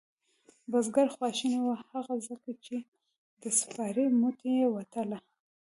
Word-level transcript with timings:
بزگر 0.71 1.07
خواشینی 1.15 1.59
و 1.63 1.71
هغه 1.91 2.15
ځکه 2.27 2.51
چې 2.65 2.75
د 3.41 3.43
سپارې 3.59 4.05
موټۍ 4.21 4.51
یې 4.61 4.67
وتله. 4.75 5.19